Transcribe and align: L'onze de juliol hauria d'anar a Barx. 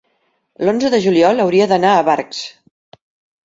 L'onze 0.67 0.91
de 0.93 1.01
juliol 1.03 1.45
hauria 1.45 1.69
d'anar 1.73 1.95
a 1.97 2.03
Barx. 2.11 2.43